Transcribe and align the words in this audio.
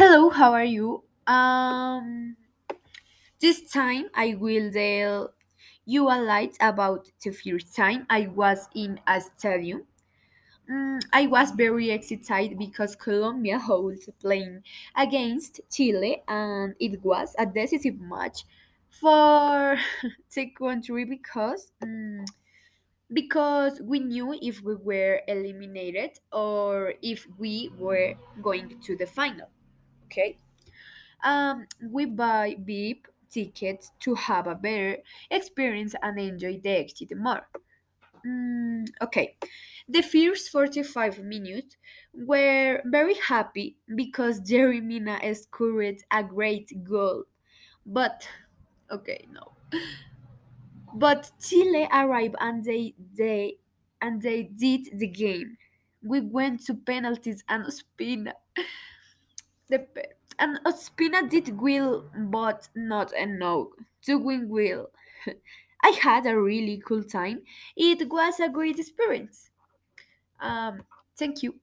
Hello, 0.00 0.30
how 0.30 0.52
are 0.54 0.64
you? 0.64 1.04
Um, 1.26 2.36
this 3.40 3.70
time 3.70 4.06
I 4.14 4.34
will 4.34 4.70
tell 4.72 5.34
you 5.84 6.08
a 6.08 6.18
light 6.20 6.56
about 6.60 7.10
the 7.22 7.30
first 7.32 7.74
time 7.74 8.06
I 8.08 8.28
was 8.28 8.68
in 8.74 9.00
a 9.06 9.20
stadium. 9.20 9.86
Mm, 10.70 11.00
I 11.12 11.26
was 11.28 11.52
very 11.52 11.90
excited 11.90 12.58
because 12.58 12.96
Colombia 12.96 13.58
holds 13.58 14.08
playing 14.20 14.64
against 14.96 15.60
Chile 15.70 16.22
and 16.28 16.74
it 16.80 17.02
was 17.04 17.34
a 17.38 17.46
decisive 17.46 18.00
match 18.00 18.44
for 18.90 19.78
the 20.34 20.46
country 20.50 21.04
because 21.04 21.72
mm, 21.82 22.26
because 23.12 23.80
we 23.82 24.00
knew 24.00 24.32
if 24.42 24.62
we 24.62 24.76
were 24.76 25.22
eliminated 25.28 26.18
or 26.32 26.94
if 27.02 27.26
we 27.38 27.70
were 27.78 28.14
going 28.42 28.80
to 28.82 28.96
the 28.96 29.06
final. 29.06 29.48
Okay. 30.10 30.38
Um, 31.24 31.66
we 31.82 32.06
buy 32.06 32.56
VIP 32.58 33.08
tickets 33.30 33.92
to 34.00 34.14
have 34.14 34.46
a 34.48 34.54
better 34.54 34.98
experience 35.30 35.94
and 36.02 36.18
enjoy 36.18 36.60
the 36.62 36.70
exit 36.70 37.16
more. 37.16 37.46
Mm, 38.26 38.88
okay, 39.02 39.36
the 39.88 40.02
first 40.02 40.50
45 40.50 41.20
minutes 41.20 41.76
were 42.14 42.82
very 42.86 43.14
happy 43.14 43.78
because 43.94 44.40
Yerry 44.50 44.82
Mina 44.82 45.18
scored 45.34 46.02
a 46.10 46.24
great 46.24 46.72
goal. 46.84 47.24
But, 47.86 48.28
okay, 48.90 49.26
no. 49.32 49.52
But 50.94 51.30
Chile 51.40 51.88
arrived 51.92 52.36
and 52.40 52.64
they, 52.64 52.94
they, 53.16 53.58
and 54.00 54.20
they 54.22 54.44
did 54.44 54.88
the 54.98 55.06
game. 55.06 55.56
We 56.02 56.20
went 56.20 56.64
to 56.66 56.74
penalties 56.74 57.44
and 57.48 57.64
Ospina 57.66 58.32
The 59.70 59.86
and 60.38 60.58
Ospina 60.66 61.28
did 61.30 61.58
well, 61.60 62.10
but 62.14 62.68
not 62.74 63.12
enough 63.14 63.68
to 64.02 64.16
win 64.18 64.50
well. 64.50 64.90
I 65.82 65.90
had 65.90 66.26
a 66.26 66.38
really 66.38 66.78
cool 66.86 67.04
time. 67.04 67.44
It 67.76 68.08
was 68.10 68.38
a 68.38 68.50
great 68.50 68.78
experience. 68.78 69.50
Um, 70.40 70.84
thank 71.16 71.42
you. 71.42 71.60